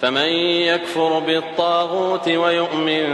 [0.00, 0.28] فمن
[0.62, 3.06] يكفر بالطاغوت ويؤمن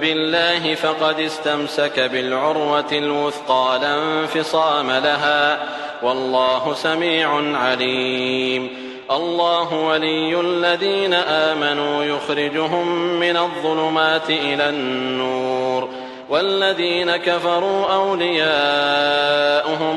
[0.00, 5.58] بالله فقد استمسك بالعروة الوثقى لا انفصام لها
[6.02, 8.68] والله سميع عليم.
[9.10, 12.88] الله ولي الذين آمنوا يخرجهم
[13.20, 15.88] من الظلمات إلى النور.
[16.30, 18.46] والذين كفروا أولياؤهم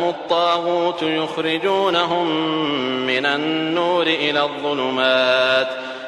[0.09, 2.27] الطاغوت يخرجونهم
[3.08, 5.86] من النور إلى الظلمات.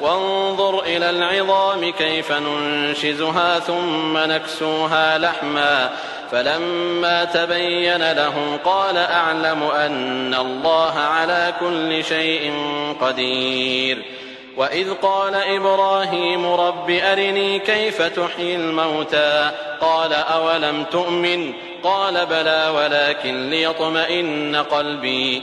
[0.00, 5.90] وانظر إلى العظام كيف ننشزها ثم نكسوها لحما.
[6.32, 12.52] فلما تبين له قال أعلم أن الله على كل شيء
[13.00, 14.02] قدير.
[14.56, 19.50] وإذ قال إبراهيم رب أرني كيف تحيي الموتى.
[19.80, 25.42] قال أولم تؤمن؟ قال بلى ولكن ليطمئن قلبي.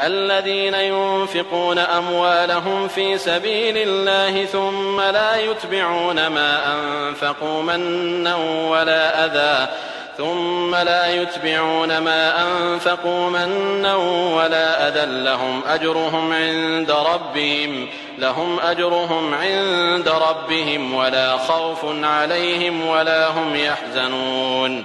[0.00, 8.36] الذين ينفقون أموالهم في سبيل الله ثم لا يتبعون ما أنفقوا منا
[8.70, 9.72] ولا أذى.
[10.18, 13.96] ثم لا يتبعون ما أنفقوا منا
[14.36, 15.22] ولا أذى.
[15.24, 17.88] لهم أجرهم عند ربهم
[18.18, 24.84] لهم أجرهم عند ربهم ولا خوف عليهم ولا هم يحزنون.